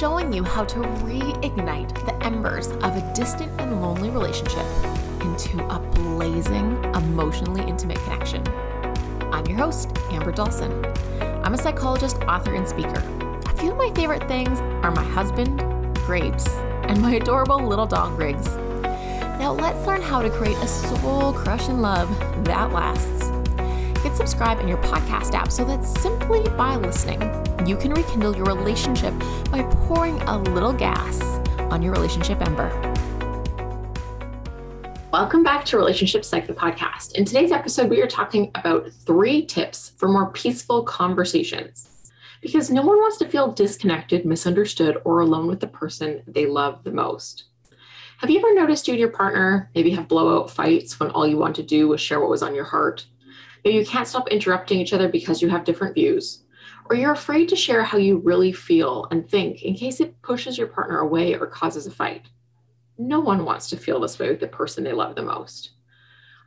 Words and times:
showing 0.00 0.32
you 0.32 0.42
how 0.42 0.64
to 0.64 0.78
reignite 1.04 1.94
the 2.06 2.24
embers 2.24 2.68
of 2.68 2.96
a 2.96 3.12
distant 3.14 3.52
and 3.60 3.82
lonely 3.82 4.08
relationship 4.08 4.64
into 5.20 5.62
a 5.68 5.78
blazing, 5.78 6.82
emotionally 6.94 7.60
intimate 7.68 7.98
connection. 8.04 8.42
I'm 9.30 9.44
your 9.44 9.58
host, 9.58 9.90
Amber 10.10 10.32
Dawson. 10.32 10.86
I'm 11.44 11.52
a 11.52 11.58
psychologist, 11.58 12.16
author, 12.22 12.54
and 12.54 12.66
speaker. 12.66 13.02
A 13.44 13.54
few 13.58 13.72
of 13.72 13.76
my 13.76 13.92
favorite 13.94 14.26
things 14.26 14.58
are 14.82 14.90
my 14.90 15.04
husband, 15.04 15.58
grapes, 15.96 16.48
and 16.88 16.98
my 17.02 17.16
adorable 17.16 17.62
little 17.62 17.86
dog, 17.86 18.18
Riggs. 18.18 18.56
Now 19.38 19.52
let's 19.52 19.86
learn 19.86 20.00
how 20.00 20.22
to 20.22 20.30
create 20.30 20.56
a 20.56 20.66
soul 20.66 21.34
crushing 21.34 21.82
love 21.82 22.08
that 22.46 22.72
lasts. 22.72 23.28
Hit 24.02 24.16
subscribe 24.16 24.60
in 24.60 24.68
your 24.68 24.78
podcast 24.78 25.34
app 25.34 25.52
so 25.52 25.62
that 25.66 25.84
simply 25.84 26.42
by 26.56 26.76
listening, 26.76 27.20
you 27.68 27.76
can 27.76 27.92
rekindle 27.92 28.36
your 28.36 28.46
relationship 28.46 29.12
by 29.50 29.62
pouring 29.86 30.20
a 30.22 30.38
little 30.38 30.72
gas 30.72 31.20
on 31.70 31.82
your 31.82 31.92
relationship 31.92 32.40
ember. 32.46 32.70
Welcome 35.12 35.42
back 35.42 35.64
to 35.66 35.76
Relationship 35.76 36.24
Psych, 36.24 36.46
the 36.46 36.54
podcast. 36.54 37.12
In 37.16 37.24
today's 37.24 37.52
episode, 37.52 37.90
we 37.90 38.00
are 38.00 38.06
talking 38.06 38.50
about 38.54 38.90
three 39.04 39.44
tips 39.44 39.92
for 39.96 40.08
more 40.08 40.30
peaceful 40.30 40.84
conversations. 40.84 42.12
Because 42.40 42.70
no 42.70 42.80
one 42.80 42.96
wants 42.96 43.18
to 43.18 43.28
feel 43.28 43.52
disconnected, 43.52 44.24
misunderstood, 44.24 44.96
or 45.04 45.20
alone 45.20 45.46
with 45.46 45.60
the 45.60 45.66
person 45.66 46.22
they 46.26 46.46
love 46.46 46.84
the 46.84 46.92
most. 46.92 47.44
Have 48.18 48.30
you 48.30 48.38
ever 48.38 48.54
noticed 48.54 48.86
you 48.86 48.94
and 48.94 49.00
your 49.00 49.10
partner 49.10 49.70
maybe 49.74 49.90
have 49.90 50.08
blowout 50.08 50.50
fights 50.50 51.00
when 51.00 51.10
all 51.10 51.26
you 51.26 51.36
want 51.36 51.56
to 51.56 51.62
do 51.62 51.88
was 51.88 52.00
share 52.00 52.20
what 52.20 52.30
was 52.30 52.42
on 52.42 52.54
your 52.54 52.64
heart? 52.64 53.04
Maybe 53.64 53.76
you 53.76 53.84
can't 53.84 54.06
stop 54.08 54.28
interrupting 54.28 54.78
each 54.78 54.92
other 54.92 55.08
because 55.08 55.42
you 55.42 55.48
have 55.48 55.64
different 55.64 55.94
views, 55.94 56.42
or 56.90 56.96
you're 56.96 57.12
afraid 57.12 57.48
to 57.48 57.56
share 57.56 57.84
how 57.84 57.98
you 57.98 58.18
really 58.18 58.50
feel 58.50 59.06
and 59.12 59.30
think 59.30 59.62
in 59.62 59.74
case 59.74 60.00
it 60.00 60.20
pushes 60.22 60.58
your 60.58 60.66
partner 60.66 60.98
away 60.98 61.34
or 61.34 61.46
causes 61.46 61.86
a 61.86 61.90
fight. 61.90 62.26
No 62.98 63.20
one 63.20 63.44
wants 63.44 63.70
to 63.70 63.76
feel 63.76 64.00
this 64.00 64.18
way 64.18 64.28
with 64.28 64.40
the 64.40 64.48
person 64.48 64.82
they 64.82 64.92
love 64.92 65.14
the 65.14 65.22
most. 65.22 65.70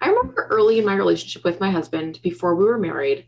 I 0.01 0.09
remember 0.09 0.47
early 0.49 0.79
in 0.79 0.85
my 0.85 0.95
relationship 0.95 1.45
with 1.45 1.61
my 1.61 1.71
husband, 1.71 2.19
before 2.23 2.55
we 2.55 2.65
were 2.65 2.77
married, 2.77 3.25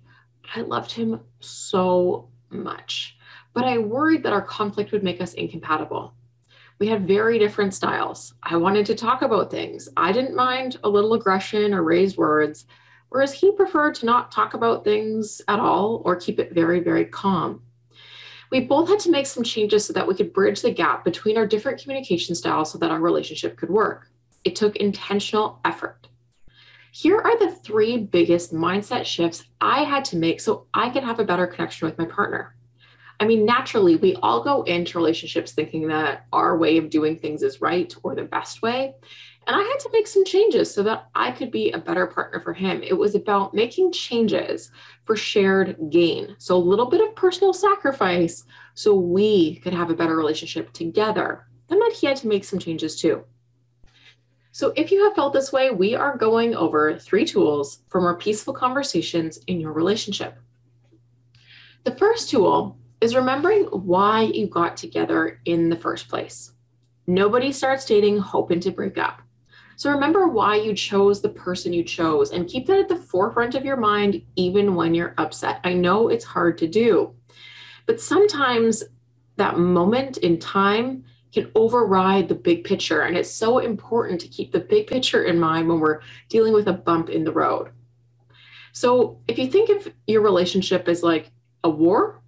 I 0.53 0.61
loved 0.61 0.91
him 0.91 1.21
so 1.39 2.27
much, 2.49 3.17
but 3.53 3.63
I 3.63 3.77
worried 3.77 4.21
that 4.23 4.33
our 4.33 4.41
conflict 4.41 4.91
would 4.91 5.03
make 5.03 5.21
us 5.21 5.35
incompatible. 5.35 6.13
We 6.79 6.87
had 6.87 7.07
very 7.07 7.39
different 7.39 7.73
styles. 7.73 8.33
I 8.43 8.57
wanted 8.57 8.85
to 8.87 8.95
talk 8.95 9.21
about 9.21 9.49
things. 9.49 9.87
I 9.95 10.11
didn't 10.11 10.35
mind 10.35 10.79
a 10.83 10.89
little 10.89 11.13
aggression 11.13 11.73
or 11.73 11.81
raised 11.81 12.17
words, 12.17 12.65
whereas 13.15 13.31
he 13.31 13.49
preferred 13.49 13.95
to 13.95 14.05
not 14.05 14.29
talk 14.29 14.55
about 14.55 14.83
things 14.83 15.41
at 15.47 15.57
all 15.57 16.01
or 16.03 16.17
keep 16.17 16.37
it 16.37 16.51
very, 16.51 16.81
very 16.81 17.05
calm. 17.05 17.61
We 18.51 18.59
both 18.59 18.89
had 18.89 18.99
to 18.99 19.09
make 19.09 19.25
some 19.25 19.41
changes 19.41 19.85
so 19.85 19.93
that 19.93 20.05
we 20.05 20.15
could 20.15 20.33
bridge 20.33 20.61
the 20.61 20.69
gap 20.69 21.05
between 21.05 21.37
our 21.37 21.47
different 21.47 21.81
communication 21.81 22.35
styles 22.35 22.73
so 22.73 22.77
that 22.79 22.91
our 22.91 22.99
relationship 22.99 23.55
could 23.55 23.69
work. 23.69 24.09
It 24.43 24.57
took 24.57 24.75
intentional 24.75 25.61
effort. 25.63 26.09
Here 26.91 27.17
are 27.17 27.39
the 27.39 27.55
three 27.55 27.95
biggest 27.99 28.53
mindset 28.53 29.05
shifts 29.05 29.45
I 29.61 29.85
had 29.85 30.03
to 30.05 30.17
make 30.17 30.41
so 30.41 30.67
I 30.73 30.89
could 30.89 31.05
have 31.05 31.19
a 31.21 31.25
better 31.25 31.47
connection 31.47 31.87
with 31.87 31.97
my 31.97 32.05
partner. 32.05 32.53
I 33.21 33.25
mean, 33.25 33.45
naturally, 33.45 33.95
we 33.95 34.15
all 34.15 34.43
go 34.43 34.63
into 34.63 34.97
relationships 34.97 35.53
thinking 35.53 35.87
that 35.87 36.25
our 36.33 36.57
way 36.57 36.75
of 36.75 36.89
doing 36.89 37.17
things 37.17 37.43
is 37.43 37.61
right 37.61 37.95
or 38.03 38.13
the 38.13 38.23
best 38.23 38.61
way. 38.61 38.95
And 39.47 39.55
I 39.55 39.61
had 39.61 39.79
to 39.81 39.89
make 39.93 40.07
some 40.07 40.25
changes 40.25 40.73
so 40.73 40.81
that 40.83 41.07
I 41.13 41.31
could 41.31 41.51
be 41.51 41.71
a 41.71 41.77
better 41.77 42.07
partner 42.07 42.39
for 42.39 42.53
him. 42.53 42.81
It 42.81 42.97
was 42.97 43.13
about 43.13 43.53
making 43.53 43.91
changes 43.91 44.71
for 45.03 45.15
shared 45.15 45.77
gain. 45.91 46.35
So 46.39 46.55
a 46.55 46.57
little 46.57 46.87
bit 46.87 47.07
of 47.07 47.15
personal 47.15 47.53
sacrifice 47.53 48.43
so 48.73 48.95
we 48.95 49.57
could 49.57 49.73
have 49.73 49.91
a 49.91 49.95
better 49.95 50.15
relationship 50.15 50.73
together. 50.73 51.45
That 51.67 51.77
meant 51.77 51.93
he 51.93 52.07
had 52.07 52.17
to 52.17 52.27
make 52.27 52.43
some 52.43 52.57
changes 52.57 52.99
too. 52.99 53.23
So 54.51 54.73
if 54.75 54.89
you 54.89 55.03
have 55.03 55.15
felt 55.15 55.33
this 55.33 55.51
way, 55.51 55.69
we 55.69 55.95
are 55.95 56.17
going 56.17 56.55
over 56.55 56.97
three 56.97 57.25
tools 57.25 57.83
for 57.89 58.01
more 58.01 58.17
peaceful 58.17 58.53
conversations 58.53 59.37
in 59.47 59.59
your 59.59 59.73
relationship. 59.73 60.39
The 61.83 61.95
first 61.95 62.31
tool 62.31 62.77
is 63.01 63.15
remembering 63.15 63.65
why 63.65 64.21
you 64.21 64.47
got 64.47 64.75
together 64.77 65.39
in 65.45 65.69
the 65.69 65.75
first 65.75 66.07
place. 66.07 66.53
Nobody 67.05 67.51
starts 67.51 67.85
dating 67.85 68.17
hoping 68.17 68.59
to 68.61 68.71
break 68.71 68.97
up. 68.97 69.21
So 69.75 69.91
remember 69.91 70.27
why 70.27 70.55
you 70.55 70.73
chose 70.73 71.21
the 71.21 71.29
person 71.29 71.73
you 71.73 71.83
chose 71.83 72.31
and 72.31 72.47
keep 72.47 72.65
that 72.67 72.79
at 72.79 72.89
the 72.89 72.95
forefront 72.95 73.55
of 73.55 73.65
your 73.65 73.77
mind, 73.77 74.21
even 74.35 74.75
when 74.75 74.93
you're 74.95 75.13
upset. 75.17 75.59
I 75.63 75.73
know 75.73 76.07
it's 76.07 76.25
hard 76.25 76.57
to 76.59 76.67
do, 76.67 77.13
but 77.85 77.99
sometimes 77.99 78.83
that 79.37 79.59
moment 79.59 80.17
in 80.17 80.39
time 80.39 81.03
can 81.33 81.51
override 81.55 82.29
the 82.29 82.35
big 82.35 82.63
picture. 82.63 83.01
And 83.01 83.17
it's 83.17 83.29
so 83.29 83.59
important 83.59 84.21
to 84.21 84.29
keep 84.29 84.53
the 84.53 84.61
big 84.61 84.87
picture 84.87 85.25
in 85.25 85.39
mind 85.39 85.67
when 85.67 85.81
we're 85.81 85.99
dealing 86.29 86.53
with 86.53 86.69
a 86.69 86.73
bump 86.73 87.09
in 87.09 87.25
the 87.25 87.33
road. 87.33 87.71
So 88.71 89.19
if 89.27 89.37
you 89.37 89.51
think 89.51 89.69
of 89.69 89.93
your 90.07 90.21
relationship 90.21 90.87
as 90.87 91.03
like 91.03 91.31
a 91.63 91.69
war, 91.69 92.21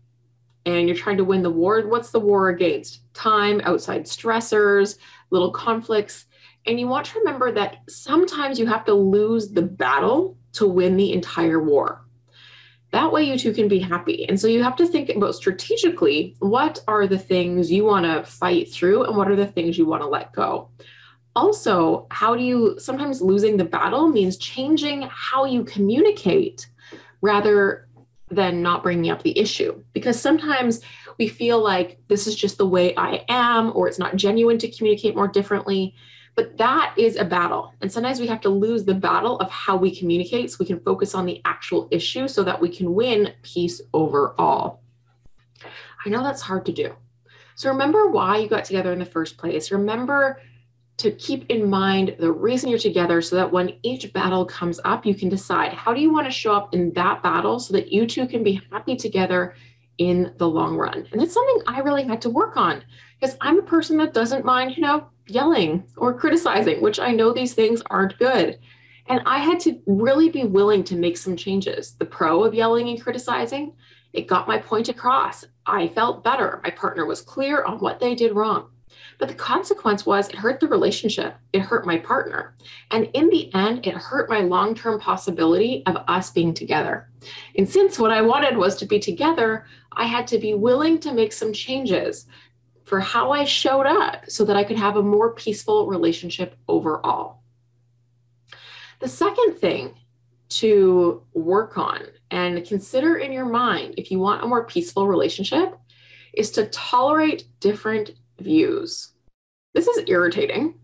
and 0.65 0.85
you're 0.87 0.97
trying 0.97 1.15
to 1.15 1.23
win 1.23 1.43
the 1.43 1.49
war, 1.49 1.81
what's 1.87 2.11
the 2.11 2.19
war 2.19 2.49
against? 2.49 3.01
Time, 3.13 3.61
outside 3.63 4.03
stressors, 4.03 4.97
little 5.29 5.51
conflicts. 5.51 6.25
And 6.67 6.79
you 6.79 6.87
want 6.87 7.05
to 7.07 7.19
remember 7.19 7.51
that 7.53 7.77
sometimes 7.87 8.59
you 8.59 8.67
have 8.67 8.85
to 8.85 8.93
lose 8.93 9.49
the 9.49 9.61
battle 9.61 10.37
to 10.53 10.67
win 10.67 10.97
the 10.97 11.13
entire 11.13 11.63
war. 11.63 12.03
That 12.91 13.11
way, 13.11 13.23
you 13.23 13.37
two 13.37 13.53
can 13.53 13.67
be 13.67 13.79
happy. 13.79 14.27
And 14.27 14.39
so 14.39 14.47
you 14.47 14.63
have 14.63 14.75
to 14.77 14.87
think 14.87 15.09
about 15.09 15.35
strategically 15.35 16.35
what 16.39 16.79
are 16.87 17.05
the 17.05 17.17
things 17.17 17.71
you 17.71 17.83
want 17.83 18.05
to 18.05 18.23
fight 18.23 18.71
through 18.71 19.03
and 19.03 19.15
what 19.15 19.29
are 19.29 19.35
the 19.35 19.47
things 19.47 19.77
you 19.77 19.85
want 19.85 20.03
to 20.03 20.07
let 20.07 20.31
go. 20.33 20.69
Also, 21.35 22.07
how 22.11 22.35
do 22.35 22.43
you 22.43 22.79
sometimes 22.79 23.21
losing 23.21 23.57
the 23.57 23.65
battle 23.65 24.07
means 24.07 24.37
changing 24.37 25.03
how 25.11 25.45
you 25.45 25.63
communicate 25.63 26.67
rather 27.21 27.87
than 28.29 28.61
not 28.61 28.83
bringing 28.83 29.11
up 29.11 29.21
the 29.21 29.37
issue? 29.37 29.83
Because 29.93 30.19
sometimes 30.19 30.81
we 31.19 31.27
feel 31.27 31.61
like 31.61 31.99
this 32.07 32.25
is 32.25 32.35
just 32.35 32.57
the 32.57 32.67
way 32.67 32.95
I 32.95 33.23
am, 33.29 33.71
or 33.75 33.87
it's 33.87 33.99
not 33.99 34.15
genuine 34.15 34.57
to 34.59 34.71
communicate 34.71 35.15
more 35.15 35.27
differently. 35.27 35.93
But 36.37 36.55
that 36.57 36.93
is 36.97 37.15
a 37.15 37.25
battle. 37.25 37.73
And 37.81 37.91
sometimes 37.91 38.19
we 38.19 38.27
have 38.27 38.41
to 38.41 38.49
lose 38.49 38.85
the 38.85 38.93
battle 38.93 39.39
of 39.39 39.49
how 39.49 39.75
we 39.75 39.93
communicate 39.93 40.51
so 40.51 40.57
we 40.59 40.67
can 40.67 40.79
focus 40.79 41.15
on 41.15 41.25
the 41.25 41.41
actual 41.45 41.87
issue 41.91 42.27
so 42.27 42.43
that 42.43 42.61
we 42.61 42.69
can 42.69 42.93
win 42.93 43.33
peace 43.41 43.81
overall. 43.91 44.81
I 46.05 46.09
know 46.09 46.23
that's 46.23 46.43
hard 46.43 46.63
to 46.67 46.71
do. 46.71 46.95
So 47.55 47.69
remember 47.69 48.11
why 48.11 48.37
you 48.37 48.47
got 48.47 48.65
together 48.65 48.93
in 48.93 48.99
the 48.99 49.05
first 49.05 49.37
place. 49.37 49.71
Remember 49.71 50.39
to 50.97 51.11
keep 51.11 51.49
in 51.49 51.67
mind 51.67 52.15
the 52.19 52.31
reason 52.31 52.69
you're 52.69 52.77
together 52.77 53.19
so 53.19 53.35
that 53.35 53.51
when 53.51 53.73
each 53.81 54.13
battle 54.13 54.45
comes 54.45 54.79
up, 54.85 55.07
you 55.07 55.15
can 55.15 55.29
decide 55.29 55.73
how 55.73 55.91
do 55.91 55.99
you 55.99 56.13
want 56.13 56.27
to 56.27 56.31
show 56.31 56.53
up 56.53 56.71
in 56.71 56.93
that 56.93 57.23
battle 57.23 57.59
so 57.59 57.73
that 57.73 57.91
you 57.91 58.05
two 58.05 58.27
can 58.27 58.43
be 58.43 58.61
happy 58.71 58.95
together 58.95 59.55
in 59.97 60.31
the 60.37 60.47
long 60.47 60.77
run. 60.77 61.07
And 61.11 61.19
it's 61.19 61.33
something 61.33 61.63
I 61.65 61.79
really 61.79 62.03
had 62.03 62.21
to 62.21 62.29
work 62.29 62.57
on 62.57 62.83
because 63.19 63.35
I'm 63.41 63.57
a 63.57 63.63
person 63.63 63.97
that 63.97 64.13
doesn't 64.13 64.45
mind, 64.45 64.75
you 64.75 64.83
know, 64.83 65.09
yelling 65.29 65.83
or 65.95 66.13
criticizing, 66.13 66.81
which 66.81 66.99
I 66.99 67.11
know 67.11 67.33
these 67.33 67.53
things 67.53 67.81
aren't 67.89 68.17
good. 68.17 68.59
And 69.07 69.21
I 69.25 69.39
had 69.39 69.59
to 69.61 69.79
really 69.85 70.29
be 70.29 70.43
willing 70.43 70.83
to 70.85 70.95
make 70.95 71.17
some 71.17 71.37
changes. 71.37 71.93
The 71.93 72.05
pro 72.05 72.43
of 72.43 72.53
yelling 72.53 72.89
and 72.89 73.01
criticizing, 73.01 73.73
it 74.13 74.27
got 74.27 74.47
my 74.47 74.57
point 74.57 74.89
across. 74.89 75.45
I 75.65 75.87
felt 75.89 76.23
better. 76.23 76.59
My 76.63 76.71
partner 76.71 77.05
was 77.05 77.21
clear 77.21 77.63
on 77.63 77.79
what 77.79 77.99
they 77.99 78.15
did 78.15 78.35
wrong. 78.35 78.69
But 79.19 79.29
the 79.29 79.35
consequence 79.35 80.05
was 80.05 80.29
it 80.29 80.35
hurt 80.35 80.59
the 80.59 80.67
relationship. 80.67 81.35
It 81.53 81.61
hurt 81.61 81.85
my 81.85 81.97
partner. 81.97 82.55
And 82.91 83.09
in 83.13 83.29
the 83.29 83.53
end, 83.53 83.85
it 83.85 83.95
hurt 83.95 84.29
my 84.29 84.41
long 84.41 84.75
term 84.75 84.99
possibility 84.99 85.83
of 85.85 85.97
us 86.07 86.31
being 86.31 86.53
together. 86.53 87.09
And 87.57 87.67
since 87.67 87.97
what 87.97 88.11
I 88.11 88.21
wanted 88.21 88.57
was 88.57 88.75
to 88.77 88.85
be 88.85 88.99
together, 88.99 89.65
I 89.93 90.05
had 90.05 90.27
to 90.27 90.37
be 90.37 90.53
willing 90.53 90.99
to 90.99 91.13
make 91.13 91.33
some 91.33 91.51
changes 91.51 92.27
for 92.87 93.01
how 93.01 93.31
I 93.33 93.43
showed 93.43 93.85
up 93.85 94.29
so 94.29 94.45
that 94.45 94.55
I 94.55 94.63
could 94.63 94.77
have 94.77 94.95
a 94.95 95.03
more 95.03 95.33
peaceful 95.33 95.87
relationship 95.87 96.55
overall. 96.69 97.43
The 99.01 99.09
second 99.09 99.55
thing 99.55 99.93
to 100.49 101.21
work 101.33 101.77
on 101.77 102.03
and 102.31 102.65
consider 102.65 103.17
in 103.17 103.33
your 103.33 103.45
mind 103.45 103.95
if 103.97 104.09
you 104.09 104.19
want 104.19 104.41
a 104.41 104.47
more 104.47 104.65
peaceful 104.65 105.05
relationship 105.05 105.77
is 106.33 106.49
to 106.51 106.67
tolerate 106.67 107.43
different 107.59 108.11
views. 108.39 109.11
This 109.73 109.87
is 109.87 110.05
irritating, 110.07 110.75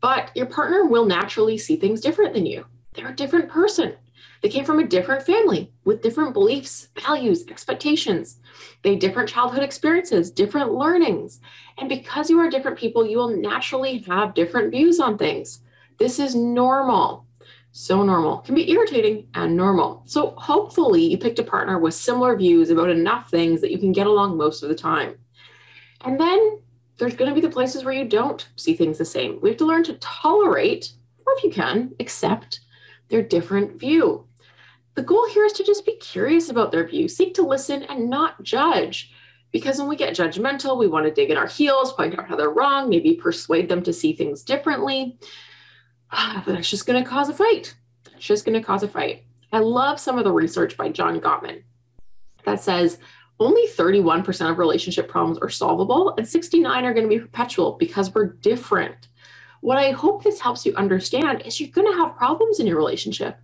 but 0.00 0.30
your 0.34 0.46
partner 0.46 0.86
will 0.86 1.04
naturally 1.04 1.58
see 1.58 1.76
things 1.76 2.00
different 2.00 2.32
than 2.32 2.46
you. 2.46 2.64
They're 2.94 3.10
a 3.10 3.14
different 3.14 3.50
person. 3.50 3.96
They 4.44 4.50
came 4.50 4.66
from 4.66 4.78
a 4.78 4.86
different 4.86 5.24
family 5.24 5.72
with 5.84 6.02
different 6.02 6.34
beliefs, 6.34 6.88
values, 7.00 7.46
expectations. 7.48 8.40
They 8.82 8.90
had 8.90 8.98
different 8.98 9.30
childhood 9.30 9.62
experiences, 9.62 10.30
different 10.30 10.70
learnings. 10.70 11.40
And 11.78 11.88
because 11.88 12.28
you 12.28 12.38
are 12.40 12.50
different 12.50 12.76
people, 12.76 13.06
you 13.06 13.16
will 13.16 13.34
naturally 13.34 14.00
have 14.00 14.34
different 14.34 14.70
views 14.70 15.00
on 15.00 15.16
things. 15.16 15.60
This 15.98 16.18
is 16.18 16.34
normal. 16.34 17.24
So 17.72 18.02
normal. 18.02 18.40
Can 18.40 18.54
be 18.54 18.70
irritating 18.70 19.28
and 19.32 19.56
normal. 19.56 20.02
So 20.04 20.34
hopefully 20.36 21.06
you 21.06 21.16
picked 21.16 21.38
a 21.38 21.42
partner 21.42 21.78
with 21.78 21.94
similar 21.94 22.36
views 22.36 22.68
about 22.68 22.90
enough 22.90 23.30
things 23.30 23.62
that 23.62 23.70
you 23.70 23.78
can 23.78 23.92
get 23.92 24.06
along 24.06 24.36
most 24.36 24.62
of 24.62 24.68
the 24.68 24.74
time. 24.74 25.14
And 26.02 26.20
then 26.20 26.60
there's 26.98 27.16
going 27.16 27.30
to 27.30 27.34
be 27.34 27.40
the 27.40 27.48
places 27.48 27.82
where 27.82 27.94
you 27.94 28.04
don't 28.04 28.46
see 28.56 28.74
things 28.74 28.98
the 28.98 29.06
same. 29.06 29.40
We 29.40 29.48
have 29.48 29.58
to 29.60 29.64
learn 29.64 29.84
to 29.84 29.94
tolerate, 29.94 30.92
or 31.24 31.32
if 31.38 31.44
you 31.44 31.50
can, 31.50 31.94
accept 31.98 32.60
their 33.08 33.22
different 33.22 33.80
view. 33.80 34.26
The 34.94 35.02
goal 35.02 35.26
here 35.28 35.44
is 35.44 35.52
to 35.54 35.64
just 35.64 35.84
be 35.84 35.96
curious 35.96 36.50
about 36.50 36.70
their 36.70 36.86
view, 36.86 37.08
seek 37.08 37.34
to 37.34 37.42
listen 37.42 37.82
and 37.84 38.08
not 38.08 38.42
judge. 38.42 39.12
Because 39.50 39.78
when 39.78 39.88
we 39.88 39.96
get 39.96 40.16
judgmental, 40.16 40.78
we 40.78 40.88
want 40.88 41.06
to 41.06 41.12
dig 41.12 41.30
in 41.30 41.36
our 41.36 41.46
heels, 41.46 41.92
point 41.92 42.18
out 42.18 42.28
how 42.28 42.36
they're 42.36 42.50
wrong, 42.50 42.88
maybe 42.88 43.14
persuade 43.14 43.68
them 43.68 43.82
to 43.84 43.92
see 43.92 44.12
things 44.12 44.42
differently. 44.42 45.18
Ah, 46.10 46.42
that's 46.46 46.70
just 46.70 46.86
going 46.86 47.02
to 47.02 47.08
cause 47.08 47.28
a 47.28 47.34
fight. 47.34 47.74
It's 48.14 48.24
just 48.24 48.44
going 48.44 48.58
to 48.58 48.64
cause 48.64 48.82
a 48.82 48.88
fight. 48.88 49.24
I 49.52 49.58
love 49.60 50.00
some 50.00 50.18
of 50.18 50.24
the 50.24 50.32
research 50.32 50.76
by 50.76 50.88
John 50.88 51.20
Gottman 51.20 51.62
that 52.44 52.60
says 52.60 52.98
only 53.40 53.66
31% 53.68 54.50
of 54.50 54.58
relationship 54.58 55.08
problems 55.08 55.38
are 55.38 55.48
solvable 55.48 56.14
and 56.16 56.26
69 56.26 56.84
are 56.84 56.94
going 56.94 57.08
to 57.08 57.14
be 57.14 57.20
perpetual 57.20 57.72
because 57.72 58.14
we're 58.14 58.32
different. 58.34 59.08
What 59.60 59.78
I 59.78 59.92
hope 59.92 60.22
this 60.22 60.40
helps 60.40 60.66
you 60.66 60.74
understand 60.76 61.42
is 61.42 61.60
you're 61.60 61.70
going 61.70 61.90
to 61.90 61.98
have 61.98 62.16
problems 62.16 62.60
in 62.60 62.66
your 62.66 62.76
relationship. 62.76 63.38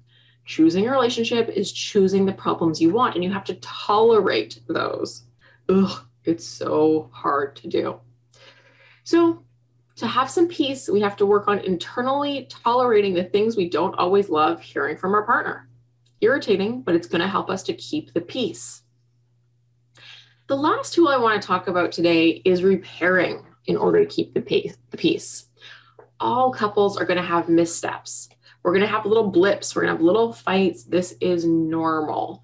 Choosing 0.44 0.86
a 0.86 0.90
relationship 0.90 1.48
is 1.48 1.72
choosing 1.72 2.26
the 2.26 2.32
problems 2.32 2.80
you 2.80 2.90
want, 2.90 3.14
and 3.14 3.22
you 3.22 3.32
have 3.32 3.44
to 3.44 3.54
tolerate 3.54 4.60
those. 4.68 5.24
Ugh, 5.68 6.04
it's 6.24 6.44
so 6.44 7.10
hard 7.12 7.56
to 7.56 7.68
do. 7.68 8.00
So, 9.04 9.44
to 9.96 10.06
have 10.06 10.30
some 10.30 10.48
peace, 10.48 10.88
we 10.88 11.00
have 11.00 11.16
to 11.16 11.26
work 11.26 11.46
on 11.46 11.58
internally 11.58 12.46
tolerating 12.48 13.12
the 13.12 13.24
things 13.24 13.56
we 13.56 13.68
don't 13.68 13.94
always 13.96 14.30
love 14.30 14.62
hearing 14.62 14.96
from 14.96 15.14
our 15.14 15.24
partner. 15.24 15.68
Irritating, 16.20 16.82
but 16.82 16.94
it's 16.94 17.06
going 17.06 17.20
to 17.20 17.28
help 17.28 17.50
us 17.50 17.62
to 17.64 17.74
keep 17.74 18.14
the 18.14 18.20
peace. 18.20 18.82
The 20.48 20.56
last 20.56 20.94
tool 20.94 21.08
I 21.08 21.16
want 21.16 21.40
to 21.40 21.46
talk 21.46 21.68
about 21.68 21.92
today 21.92 22.42
is 22.44 22.64
repairing 22.64 23.44
in 23.66 23.76
order 23.76 24.04
to 24.04 24.10
keep 24.10 24.34
the 24.34 24.40
peace. 24.40 24.76
The 24.90 24.96
peace. 24.96 25.46
All 26.18 26.50
couples 26.50 26.96
are 26.96 27.04
going 27.04 27.18
to 27.18 27.22
have 27.22 27.48
missteps. 27.48 28.28
We're 28.62 28.72
going 28.72 28.84
to 28.84 28.88
have 28.88 29.06
little 29.06 29.30
blips. 29.30 29.74
We're 29.74 29.82
going 29.82 29.94
to 29.94 29.98
have 29.98 30.04
little 30.04 30.32
fights. 30.32 30.84
This 30.84 31.14
is 31.20 31.44
normal. 31.44 32.42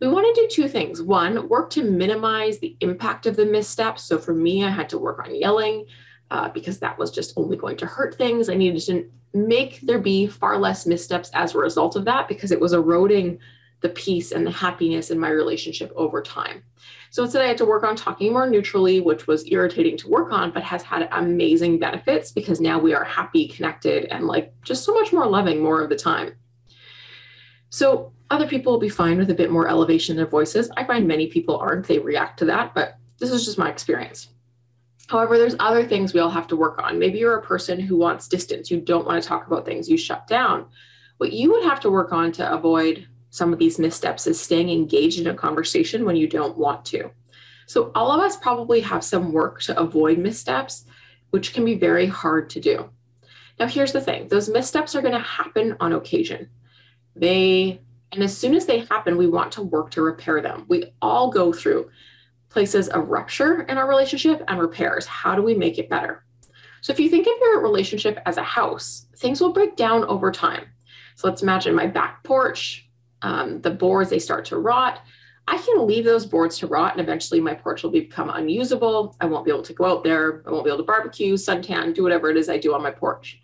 We 0.00 0.08
want 0.08 0.34
to 0.34 0.42
do 0.42 0.48
two 0.48 0.68
things. 0.68 1.02
One, 1.02 1.48
work 1.48 1.70
to 1.70 1.82
minimize 1.82 2.58
the 2.58 2.76
impact 2.80 3.26
of 3.26 3.36
the 3.36 3.46
missteps. 3.46 4.04
So 4.04 4.18
for 4.18 4.32
me, 4.32 4.64
I 4.64 4.70
had 4.70 4.88
to 4.90 4.98
work 4.98 5.18
on 5.24 5.34
yelling 5.34 5.86
uh, 6.30 6.48
because 6.50 6.78
that 6.78 6.98
was 6.98 7.10
just 7.10 7.34
only 7.36 7.56
going 7.56 7.76
to 7.78 7.86
hurt 7.86 8.14
things. 8.14 8.48
I 8.48 8.54
needed 8.54 8.80
to 8.86 9.10
make 9.34 9.80
there 9.82 9.98
be 9.98 10.26
far 10.26 10.56
less 10.56 10.86
missteps 10.86 11.30
as 11.34 11.54
a 11.54 11.58
result 11.58 11.96
of 11.96 12.04
that 12.06 12.28
because 12.28 12.52
it 12.52 12.60
was 12.60 12.72
eroding 12.72 13.38
the 13.80 13.88
peace 13.90 14.32
and 14.32 14.46
the 14.46 14.50
happiness 14.50 15.10
in 15.10 15.18
my 15.18 15.28
relationship 15.28 15.92
over 15.94 16.20
time. 16.20 16.62
So 17.10 17.22
instead, 17.22 17.42
I 17.42 17.48
had 17.48 17.58
to 17.58 17.64
work 17.64 17.84
on 17.84 17.96
talking 17.96 18.32
more 18.32 18.48
neutrally, 18.48 19.00
which 19.00 19.26
was 19.26 19.50
irritating 19.50 19.96
to 19.98 20.08
work 20.08 20.32
on, 20.32 20.50
but 20.50 20.62
has 20.62 20.82
had 20.82 21.08
amazing 21.12 21.78
benefits 21.78 22.32
because 22.32 22.60
now 22.60 22.78
we 22.78 22.92
are 22.94 23.04
happy, 23.04 23.48
connected, 23.48 24.06
and 24.06 24.26
like 24.26 24.52
just 24.62 24.84
so 24.84 24.92
much 24.94 25.12
more 25.12 25.26
loving 25.26 25.62
more 25.62 25.80
of 25.80 25.88
the 25.88 25.96
time. 25.96 26.34
So 27.70 28.12
other 28.30 28.46
people 28.46 28.72
will 28.72 28.80
be 28.80 28.88
fine 28.88 29.18
with 29.18 29.30
a 29.30 29.34
bit 29.34 29.50
more 29.50 29.68
elevation 29.68 30.12
in 30.12 30.16
their 30.16 30.26
voices. 30.26 30.70
I 30.76 30.84
find 30.84 31.06
many 31.06 31.28
people 31.28 31.56
aren't, 31.56 31.86
they 31.86 31.98
react 31.98 32.38
to 32.40 32.44
that, 32.46 32.74
but 32.74 32.96
this 33.18 33.30
is 33.30 33.44
just 33.44 33.58
my 33.58 33.70
experience. 33.70 34.28
However, 35.08 35.38
there's 35.38 35.56
other 35.58 35.86
things 35.86 36.12
we 36.12 36.20
all 36.20 36.30
have 36.30 36.46
to 36.48 36.56
work 36.56 36.78
on. 36.82 36.98
Maybe 36.98 37.18
you're 37.18 37.38
a 37.38 37.42
person 37.42 37.80
who 37.80 37.96
wants 37.96 38.28
distance, 38.28 38.70
you 38.70 38.80
don't 38.80 39.06
want 39.06 39.22
to 39.22 39.26
talk 39.26 39.46
about 39.46 39.64
things, 39.64 39.88
you 39.88 39.96
shut 39.96 40.26
down. 40.26 40.66
What 41.16 41.32
you 41.32 41.50
would 41.52 41.64
have 41.64 41.80
to 41.80 41.90
work 41.90 42.12
on 42.12 42.30
to 42.32 42.52
avoid 42.52 43.08
some 43.30 43.52
of 43.52 43.58
these 43.58 43.78
missteps 43.78 44.26
is 44.26 44.40
staying 44.40 44.70
engaged 44.70 45.20
in 45.20 45.26
a 45.26 45.34
conversation 45.34 46.04
when 46.04 46.16
you 46.16 46.26
don't 46.26 46.56
want 46.56 46.84
to. 46.86 47.10
So, 47.66 47.92
all 47.94 48.10
of 48.10 48.20
us 48.20 48.36
probably 48.36 48.80
have 48.80 49.04
some 49.04 49.32
work 49.32 49.60
to 49.62 49.78
avoid 49.78 50.18
missteps, 50.18 50.86
which 51.30 51.52
can 51.52 51.66
be 51.66 51.74
very 51.74 52.06
hard 52.06 52.48
to 52.50 52.60
do. 52.60 52.88
Now, 53.58 53.66
here's 53.66 53.92
the 53.92 54.00
thing 54.00 54.28
those 54.28 54.48
missteps 54.48 54.94
are 54.94 55.02
going 55.02 55.12
to 55.12 55.20
happen 55.20 55.76
on 55.78 55.92
occasion. 55.92 56.48
They, 57.14 57.82
and 58.12 58.22
as 58.22 58.36
soon 58.36 58.54
as 58.54 58.64
they 58.64 58.80
happen, 58.80 59.18
we 59.18 59.26
want 59.26 59.52
to 59.52 59.62
work 59.62 59.90
to 59.92 60.02
repair 60.02 60.40
them. 60.40 60.64
We 60.68 60.94
all 61.02 61.30
go 61.30 61.52
through 61.52 61.90
places 62.48 62.88
of 62.88 63.08
rupture 63.08 63.62
in 63.62 63.76
our 63.76 63.86
relationship 63.86 64.42
and 64.48 64.58
repairs. 64.58 65.06
How 65.06 65.34
do 65.34 65.42
we 65.42 65.54
make 65.54 65.78
it 65.78 65.90
better? 65.90 66.24
So, 66.80 66.94
if 66.94 67.00
you 67.00 67.10
think 67.10 67.26
of 67.26 67.34
your 67.38 67.60
relationship 67.60 68.18
as 68.24 68.38
a 68.38 68.42
house, 68.42 69.08
things 69.16 69.42
will 69.42 69.52
break 69.52 69.76
down 69.76 70.04
over 70.04 70.32
time. 70.32 70.64
So, 71.16 71.28
let's 71.28 71.42
imagine 71.42 71.74
my 71.74 71.86
back 71.86 72.24
porch, 72.24 72.87
um, 73.22 73.60
the 73.60 73.70
boards 73.70 74.10
they 74.10 74.18
start 74.18 74.44
to 74.46 74.58
rot. 74.58 75.00
I 75.46 75.56
can 75.56 75.86
leave 75.86 76.04
those 76.04 76.26
boards 76.26 76.58
to 76.58 76.66
rot 76.66 76.92
and 76.92 77.00
eventually 77.00 77.40
my 77.40 77.54
porch 77.54 77.82
will 77.82 77.90
become 77.90 78.28
unusable. 78.28 79.16
I 79.18 79.26
won't 79.26 79.46
be 79.46 79.50
able 79.50 79.62
to 79.62 79.72
go 79.72 79.86
out 79.86 80.04
there. 80.04 80.42
I 80.46 80.50
won't 80.50 80.64
be 80.64 80.70
able 80.70 80.78
to 80.78 80.84
barbecue 80.84 81.34
suntan 81.34 81.94
do 81.94 82.02
whatever 82.02 82.30
it 82.30 82.36
is 82.36 82.50
i 82.50 82.58
do 82.58 82.74
on 82.74 82.82
my 82.82 82.90
porch. 82.90 83.40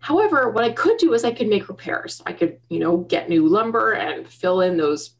However 0.00 0.50
what 0.50 0.64
i 0.64 0.70
could 0.70 0.96
do 0.96 1.12
is 1.12 1.24
i 1.24 1.32
could 1.32 1.48
make 1.48 1.68
repairs. 1.68 2.22
I 2.24 2.32
could 2.32 2.58
you 2.70 2.78
know 2.78 2.98
get 2.98 3.28
new 3.28 3.46
lumber 3.46 3.92
and 3.92 4.26
fill 4.26 4.62
in 4.62 4.78
those 4.78 5.14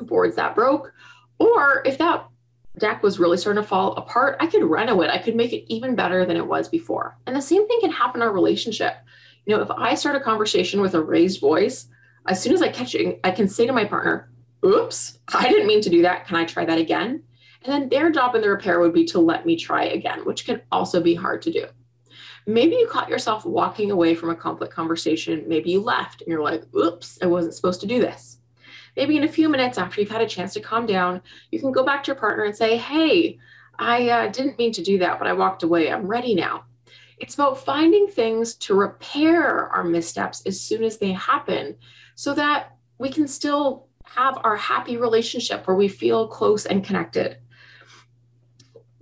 boards 0.00 0.36
that 0.36 0.54
broke. 0.54 0.92
Or 1.40 1.82
if 1.84 1.98
that 1.98 2.28
deck 2.78 3.02
was 3.02 3.18
really 3.18 3.36
starting 3.36 3.62
to 3.62 3.68
fall 3.68 3.94
apart 3.96 4.36
i 4.38 4.46
could 4.46 4.62
reno 4.62 5.00
it. 5.00 5.10
I 5.10 5.18
could 5.18 5.34
make 5.34 5.52
it 5.52 5.64
even 5.72 5.96
better 5.96 6.24
than 6.24 6.36
it 6.36 6.46
was 6.46 6.68
before. 6.68 7.18
And 7.26 7.34
the 7.34 7.42
same 7.42 7.66
thing 7.66 7.80
can 7.80 7.90
happen 7.90 8.22
in 8.22 8.28
our 8.28 8.32
relationship. 8.32 8.94
You 9.46 9.56
know 9.56 9.62
if 9.62 9.70
i 9.72 9.96
start 9.96 10.14
a 10.14 10.20
conversation 10.20 10.80
with 10.80 10.94
a 10.94 11.02
raised 11.02 11.40
voice 11.40 11.88
as 12.26 12.42
soon 12.42 12.52
as 12.52 12.62
I 12.62 12.68
catch 12.68 12.94
it, 12.94 13.20
I 13.24 13.30
can 13.30 13.48
say 13.48 13.66
to 13.66 13.72
my 13.72 13.84
partner, 13.84 14.30
oops, 14.64 15.18
I 15.34 15.48
didn't 15.48 15.66
mean 15.66 15.80
to 15.82 15.90
do 15.90 16.02
that. 16.02 16.26
Can 16.26 16.36
I 16.36 16.44
try 16.44 16.64
that 16.64 16.78
again? 16.78 17.22
And 17.62 17.72
then 17.72 17.88
their 17.88 18.10
job 18.10 18.34
in 18.34 18.42
the 18.42 18.50
repair 18.50 18.80
would 18.80 18.92
be 18.92 19.04
to 19.06 19.20
let 19.20 19.46
me 19.46 19.56
try 19.56 19.84
again, 19.84 20.24
which 20.24 20.44
can 20.44 20.62
also 20.70 21.02
be 21.02 21.14
hard 21.14 21.42
to 21.42 21.52
do. 21.52 21.66
Maybe 22.46 22.76
you 22.76 22.86
caught 22.86 23.08
yourself 23.08 23.46
walking 23.46 23.90
away 23.90 24.14
from 24.14 24.28
a 24.28 24.34
conflict 24.34 24.72
conversation. 24.72 25.44
Maybe 25.46 25.70
you 25.70 25.80
left 25.80 26.20
and 26.20 26.28
you're 26.28 26.42
like, 26.42 26.62
oops, 26.74 27.18
I 27.22 27.26
wasn't 27.26 27.54
supposed 27.54 27.80
to 27.80 27.86
do 27.86 28.00
this. 28.00 28.38
Maybe 28.96 29.16
in 29.16 29.24
a 29.24 29.28
few 29.28 29.48
minutes 29.48 29.78
after 29.78 30.00
you've 30.00 30.10
had 30.10 30.20
a 30.20 30.28
chance 30.28 30.52
to 30.54 30.60
calm 30.60 30.86
down, 30.86 31.22
you 31.50 31.58
can 31.58 31.72
go 31.72 31.84
back 31.84 32.04
to 32.04 32.08
your 32.08 32.16
partner 32.16 32.44
and 32.44 32.54
say, 32.54 32.76
hey, 32.76 33.38
I 33.78 34.08
uh, 34.08 34.28
didn't 34.28 34.58
mean 34.58 34.72
to 34.72 34.82
do 34.82 34.98
that, 34.98 35.18
but 35.18 35.26
I 35.26 35.32
walked 35.32 35.62
away. 35.62 35.90
I'm 35.90 36.06
ready 36.06 36.34
now. 36.34 36.64
It's 37.24 37.36
about 37.36 37.64
finding 37.64 38.06
things 38.06 38.54
to 38.56 38.74
repair 38.74 39.70
our 39.70 39.82
missteps 39.82 40.42
as 40.44 40.60
soon 40.60 40.84
as 40.84 40.98
they 40.98 41.12
happen 41.12 41.74
so 42.16 42.34
that 42.34 42.76
we 42.98 43.08
can 43.08 43.26
still 43.26 43.86
have 44.04 44.36
our 44.44 44.56
happy 44.56 44.98
relationship 44.98 45.66
where 45.66 45.74
we 45.74 45.88
feel 45.88 46.28
close 46.28 46.66
and 46.66 46.84
connected. 46.84 47.38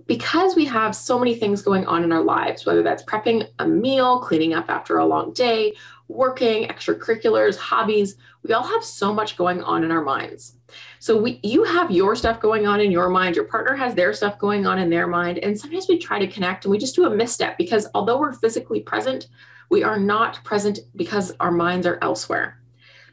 Because 0.07 0.55
we 0.55 0.63
have 0.63 0.95
so 0.95 1.19
many 1.19 1.35
things 1.35 1.61
going 1.61 1.85
on 1.85 2.05
in 2.05 2.13
our 2.13 2.23
lives, 2.23 2.65
whether 2.65 2.81
that's 2.81 3.03
prepping 3.03 3.45
a 3.59 3.67
meal, 3.67 4.21
cleaning 4.21 4.53
up 4.53 4.69
after 4.69 4.99
a 4.99 5.05
long 5.05 5.33
day, 5.33 5.73
working, 6.07 6.67
extracurriculars, 6.67 7.57
hobbies, 7.57 8.15
we 8.43 8.53
all 8.53 8.63
have 8.63 8.83
so 8.83 9.13
much 9.13 9.37
going 9.37 9.63
on 9.63 9.83
in 9.83 9.91
our 9.91 10.03
minds. 10.03 10.57
So 10.99 11.21
we 11.21 11.39
you 11.43 11.63
have 11.63 11.91
your 11.91 12.15
stuff 12.15 12.39
going 12.39 12.67
on 12.67 12.79
in 12.79 12.91
your 12.91 13.09
mind, 13.09 13.35
your 13.35 13.45
partner 13.45 13.75
has 13.75 13.95
their 13.95 14.13
stuff 14.13 14.37
going 14.39 14.65
on 14.65 14.79
in 14.79 14.89
their 14.89 15.07
mind, 15.07 15.39
and 15.39 15.59
sometimes 15.59 15.87
we 15.87 15.97
try 15.97 16.19
to 16.19 16.27
connect 16.27 16.65
and 16.65 16.71
we 16.71 16.77
just 16.77 16.95
do 16.95 17.05
a 17.05 17.15
misstep 17.15 17.57
because 17.57 17.87
although 17.93 18.19
we're 18.19 18.33
physically 18.33 18.79
present, 18.79 19.27
we 19.69 19.83
are 19.83 19.99
not 19.99 20.43
present 20.43 20.79
because 20.95 21.31
our 21.39 21.51
minds 21.51 21.87
are 21.87 21.99
elsewhere 22.01 22.59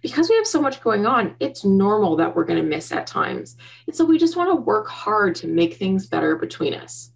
because 0.03 0.29
we 0.29 0.37
have 0.37 0.47
so 0.47 0.61
much 0.61 0.81
going 0.81 1.07
on, 1.07 1.37
it's 1.41 1.65
normal 1.65 2.17
that 2.17 2.35
we're 2.35 2.45
going 2.45 2.61
to 2.61 2.69
miss 2.69 2.93
at 2.93 3.07
times. 3.07 3.57
And 3.87 3.95
so 3.95 4.05
we 4.05 4.19
just 4.19 4.37
want 4.37 4.51
to 4.51 4.55
work 4.55 4.89
hard 4.89 5.35
to 5.37 5.47
make 5.47 5.75
things 5.75 6.07
better 6.07 6.37
between 6.37 6.75
us. 6.75 7.13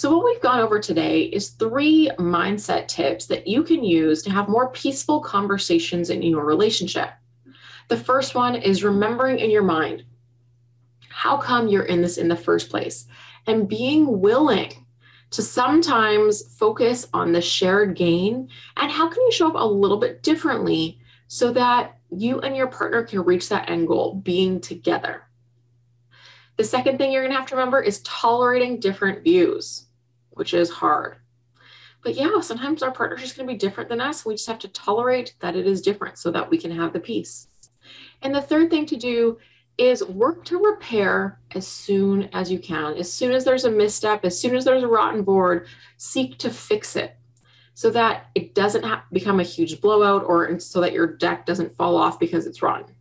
So, 0.00 0.16
what 0.16 0.24
we've 0.24 0.40
gone 0.40 0.60
over 0.60 0.80
today 0.80 1.24
is 1.24 1.50
three 1.50 2.10
mindset 2.18 2.88
tips 2.88 3.26
that 3.26 3.46
you 3.46 3.62
can 3.62 3.84
use 3.84 4.22
to 4.22 4.30
have 4.30 4.48
more 4.48 4.70
peaceful 4.70 5.20
conversations 5.20 6.08
in 6.08 6.22
your 6.22 6.42
relationship. 6.46 7.10
The 7.88 7.98
first 7.98 8.34
one 8.34 8.54
is 8.54 8.82
remembering 8.82 9.38
in 9.40 9.50
your 9.50 9.62
mind 9.62 10.04
how 11.10 11.36
come 11.36 11.68
you're 11.68 11.82
in 11.82 12.00
this 12.00 12.16
in 12.16 12.28
the 12.28 12.34
first 12.34 12.70
place 12.70 13.08
and 13.46 13.68
being 13.68 14.22
willing 14.22 14.86
to 15.32 15.42
sometimes 15.42 16.56
focus 16.56 17.06
on 17.12 17.32
the 17.32 17.42
shared 17.42 17.94
gain 17.94 18.48
and 18.78 18.90
how 18.90 19.06
can 19.06 19.22
you 19.22 19.32
show 19.32 19.48
up 19.48 19.54
a 19.54 19.70
little 19.70 19.98
bit 19.98 20.22
differently 20.22 20.98
so 21.28 21.52
that 21.52 21.98
you 22.08 22.40
and 22.40 22.56
your 22.56 22.68
partner 22.68 23.02
can 23.02 23.20
reach 23.20 23.50
that 23.50 23.68
end 23.68 23.86
goal, 23.86 24.14
being 24.14 24.62
together. 24.62 25.24
The 26.56 26.64
second 26.64 26.96
thing 26.96 27.12
you're 27.12 27.22
going 27.22 27.32
to 27.32 27.38
have 27.38 27.48
to 27.48 27.54
remember 27.54 27.82
is 27.82 28.00
tolerating 28.00 28.80
different 28.80 29.22
views, 29.22 29.88
which 30.40 30.54
is 30.54 30.70
hard. 30.70 31.16
But 32.02 32.14
yeah, 32.14 32.40
sometimes 32.40 32.82
our 32.82 32.90
partner's 32.90 33.20
just 33.20 33.36
going 33.36 33.46
to 33.46 33.52
be 33.52 33.58
different 33.58 33.90
than 33.90 34.00
us. 34.00 34.24
We 34.24 34.32
just 34.32 34.46
have 34.46 34.58
to 34.60 34.68
tolerate 34.68 35.34
that 35.40 35.54
it 35.54 35.66
is 35.66 35.82
different 35.82 36.16
so 36.16 36.30
that 36.30 36.48
we 36.48 36.56
can 36.56 36.70
have 36.70 36.94
the 36.94 36.98
peace. 36.98 37.48
And 38.22 38.34
the 38.34 38.40
third 38.40 38.70
thing 38.70 38.86
to 38.86 38.96
do 38.96 39.36
is 39.76 40.02
work 40.02 40.46
to 40.46 40.56
repair 40.56 41.38
as 41.54 41.66
soon 41.66 42.30
as 42.32 42.50
you 42.50 42.58
can. 42.58 42.94
As 42.94 43.12
soon 43.12 43.32
as 43.32 43.44
there's 43.44 43.66
a 43.66 43.70
misstep, 43.70 44.24
as 44.24 44.40
soon 44.40 44.56
as 44.56 44.64
there's 44.64 44.82
a 44.82 44.88
rotten 44.88 45.24
board, 45.24 45.66
seek 45.98 46.38
to 46.38 46.48
fix 46.48 46.96
it 46.96 47.14
so 47.74 47.90
that 47.90 48.28
it 48.34 48.54
doesn't 48.54 48.82
ha- 48.82 49.04
become 49.12 49.40
a 49.40 49.42
huge 49.42 49.78
blowout 49.82 50.24
or 50.24 50.58
so 50.58 50.80
that 50.80 50.94
your 50.94 51.18
deck 51.18 51.44
doesn't 51.44 51.76
fall 51.76 51.98
off 51.98 52.18
because 52.18 52.46
it's 52.46 52.62
rotten. 52.62 52.94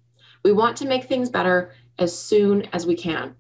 We 0.44 0.52
want 0.52 0.76
to 0.76 0.86
make 0.86 1.06
things 1.06 1.30
better 1.30 1.72
as 2.00 2.14
soon 2.14 2.64
as 2.74 2.86
we 2.86 2.98
can. 2.98 3.36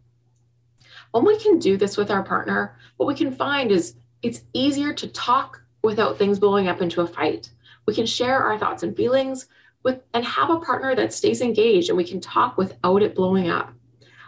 When 1.11 1.25
we 1.25 1.39
can 1.39 1.59
do 1.59 1.77
this 1.77 1.97
with 1.97 2.11
our 2.11 2.23
partner, 2.23 2.77
what 2.97 3.07
we 3.07 3.15
can 3.15 3.31
find 3.31 3.71
is 3.71 3.95
it's 4.21 4.43
easier 4.53 4.93
to 4.93 5.07
talk 5.07 5.61
without 5.83 6.17
things 6.17 6.39
blowing 6.39 6.67
up 6.67 6.81
into 6.81 7.01
a 7.01 7.07
fight. 7.07 7.49
We 7.85 7.95
can 7.95 8.05
share 8.05 8.43
our 8.43 8.59
thoughts 8.59 8.83
and 8.83 8.95
feelings 8.95 9.47
with 9.83 10.01
and 10.13 10.25
have 10.25 10.49
a 10.49 10.59
partner 10.59 10.95
that 10.95 11.13
stays 11.13 11.41
engaged 11.41 11.89
and 11.89 11.97
we 11.97 12.03
can 12.03 12.19
talk 12.19 12.57
without 12.57 13.01
it 13.01 13.15
blowing 13.15 13.49
up. 13.49 13.73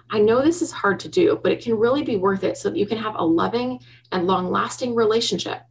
I 0.10 0.20
know 0.20 0.42
this 0.42 0.62
is 0.62 0.72
hard 0.72 1.00
to 1.02 1.10
do, 1.10 1.40
but 1.42 1.52
it 1.52 1.62
can 1.62 1.78
really 1.78 2.04
be 2.04 2.18
worth 2.18 2.44
it 2.44 2.58
so 2.58 2.70
that 2.70 2.78
you 2.78 2.86
can 2.86 2.98
have 2.98 3.16
a 3.16 3.24
loving 3.24 3.80
and 4.12 4.28
long-lasting 4.28 4.96
relationship. 4.96 5.62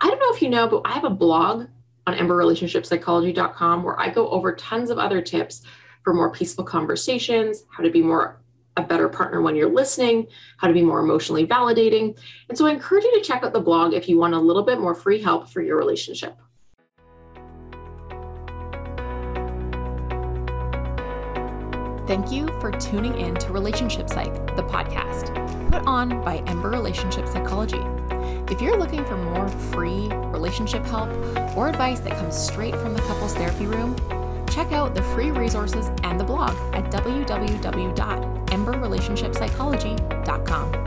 I 0.00 0.08
don't 0.08 0.18
know 0.18 0.34
if 0.34 0.42
you 0.42 0.50
know, 0.50 0.68
but 0.68 0.82
I 0.84 0.92
have 0.92 1.04
a 1.04 1.10
blog 1.10 1.68
on 2.06 2.14
emberrelationshippsychology.com 2.14 3.82
where 3.82 3.98
I 3.98 4.10
go 4.10 4.28
over 4.28 4.54
tons 4.54 4.90
of 4.90 4.98
other 4.98 5.22
tips 5.22 5.62
for 6.02 6.12
more 6.12 6.30
peaceful 6.30 6.64
conversations, 6.64 7.64
how 7.70 7.82
to 7.82 7.90
be 7.90 8.02
more 8.02 8.40
a 8.76 8.82
better 8.82 9.08
partner 9.08 9.40
when 9.40 9.56
you're 9.56 9.70
listening, 9.70 10.26
how 10.58 10.68
to 10.68 10.74
be 10.74 10.82
more 10.82 11.00
emotionally 11.00 11.46
validating. 11.46 12.16
And 12.48 12.56
so 12.56 12.66
I 12.66 12.72
encourage 12.72 13.04
you 13.04 13.18
to 13.18 13.24
check 13.24 13.42
out 13.42 13.52
the 13.52 13.60
blog 13.60 13.94
if 13.94 14.08
you 14.08 14.18
want 14.18 14.34
a 14.34 14.38
little 14.38 14.62
bit 14.62 14.78
more 14.78 14.94
free 14.94 15.20
help 15.20 15.48
for 15.48 15.62
your 15.62 15.76
relationship. 15.76 16.36
Thank 22.06 22.30
you 22.30 22.46
for 22.60 22.70
tuning 22.70 23.18
in 23.18 23.34
to 23.34 23.52
Relationship 23.52 24.08
Psych, 24.08 24.32
the 24.54 24.62
podcast, 24.62 25.34
put 25.72 25.84
on 25.88 26.22
by 26.22 26.36
Ember 26.46 26.70
Relationship 26.70 27.26
Psychology. 27.26 27.80
If 28.48 28.62
you're 28.62 28.78
looking 28.78 29.04
for 29.04 29.16
more 29.16 29.48
free 29.48 30.06
relationship 30.08 30.84
help 30.84 31.08
or 31.56 31.68
advice 31.68 31.98
that 32.00 32.12
comes 32.12 32.36
straight 32.36 32.76
from 32.76 32.94
the 32.94 33.00
couples 33.00 33.34
therapy 33.34 33.66
room, 33.66 33.96
check 34.48 34.70
out 34.70 34.94
the 34.94 35.02
free 35.02 35.32
resources 35.32 35.90
and 36.04 36.20
the 36.20 36.24
blog 36.24 36.56
at 36.74 36.84
www.emberrelationshippsychology.com. 38.56 40.85